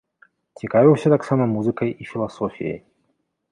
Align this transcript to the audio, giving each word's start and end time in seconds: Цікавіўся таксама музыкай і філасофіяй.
Цікавіўся 0.61 1.11
таксама 1.15 1.47
музыкай 1.53 1.89
і 2.01 2.11
філасофіяй. 2.15 2.77